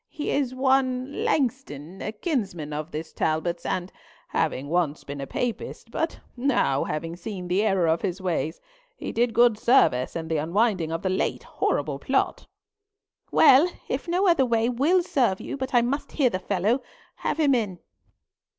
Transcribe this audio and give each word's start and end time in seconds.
He 0.09 0.31
is 0.31 0.55
one 0.55 1.23
Langston, 1.25 2.01
a 2.01 2.11
kinsman 2.11 2.73
of 2.73 2.89
this 2.89 3.13
Talbot's; 3.13 3.67
and 3.67 3.91
having 4.29 4.67
once 4.67 5.03
been 5.03 5.21
a 5.21 5.27
Papist, 5.27 5.91
but 5.91 6.19
now 6.35 6.85
having 6.85 7.15
seen 7.15 7.47
the 7.47 7.61
error 7.61 7.87
of 7.87 8.01
his 8.01 8.19
ways, 8.19 8.59
he 8.95 9.11
did 9.11 9.31
good 9.31 9.59
service 9.59 10.15
in 10.15 10.27
the 10.27 10.37
unwinding 10.37 10.91
of 10.91 11.03
the 11.03 11.09
late 11.11 11.43
horrible 11.43 11.99
plot." 11.99 12.47
"Well, 13.31 13.69
if 13.87 14.07
no 14.07 14.27
other 14.27 14.43
way 14.43 14.69
will 14.69 15.03
serve 15.03 15.39
you 15.39 15.55
but 15.55 15.71
I 15.71 15.83
must 15.83 16.13
hear 16.13 16.31
the 16.31 16.39
fellow, 16.39 16.81
have 17.17 17.39
him 17.39 17.53
in." 17.53 17.77